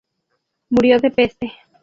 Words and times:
Murió 0.71 0.97
de 0.99 1.11
peste. 1.11 1.53